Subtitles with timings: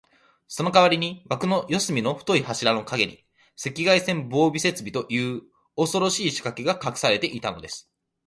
[0.47, 3.23] そのかわりに、わくの四すみの太い柱のかげに、
[3.63, 5.43] 赤外線防備装置という、
[5.75, 7.87] おそろしいしかけがかくされていたのです。